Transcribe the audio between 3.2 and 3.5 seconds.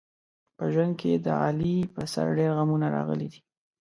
دي.